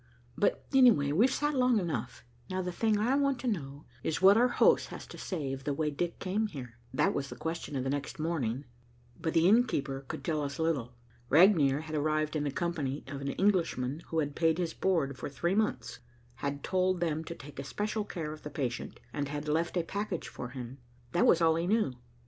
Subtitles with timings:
[0.35, 2.23] "But, anyway, we've sat long enough.
[2.49, 5.63] Now the thing I want to know is what our host has to say of
[5.63, 8.65] the way Dick came here." That was the question of the next morning,
[9.19, 10.95] but the innkeeper could tell us little.
[11.29, 15.29] Regnier had arrived in the company of an Englishman who had paid his board for
[15.29, 15.99] three months,
[16.37, 20.27] had told them to take especial care of the patient, and had left a package
[20.27, 20.79] for him.
[21.11, 21.93] That was all he knew.